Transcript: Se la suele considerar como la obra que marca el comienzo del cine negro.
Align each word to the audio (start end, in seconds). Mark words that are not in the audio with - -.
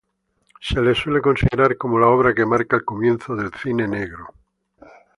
Se 0.59 0.81
la 0.81 0.95
suele 0.95 1.21
considerar 1.21 1.77
como 1.77 1.99
la 1.99 2.07
obra 2.07 2.33
que 2.33 2.43
marca 2.43 2.75
el 2.75 2.83
comienzo 2.83 3.35
del 3.35 3.53
cine 3.53 3.87
negro. 3.87 4.33